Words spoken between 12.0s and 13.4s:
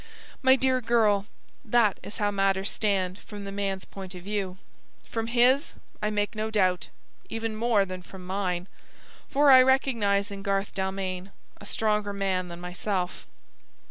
man than myself.